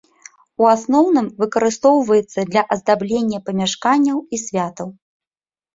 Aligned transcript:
У 0.63 0.69
асноўным 0.75 1.27
выкарыстоўваецца 1.43 2.47
для 2.51 2.61
аздаблення 2.77 3.45
памяшканняў 3.49 4.17
і 4.33 4.45
святаў. 4.47 4.87